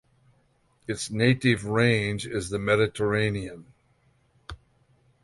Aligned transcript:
Its 0.87 1.11
native 1.11 1.63
range 1.63 2.25
is 2.25 2.49
the 2.49 2.57
Mediterranean. 2.57 3.67